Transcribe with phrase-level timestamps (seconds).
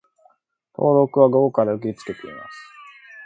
[0.75, 2.47] 登録は午後から受け付けています